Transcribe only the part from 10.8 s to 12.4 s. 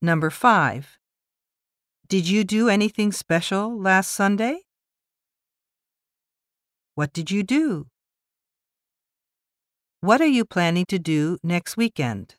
to do next weekend?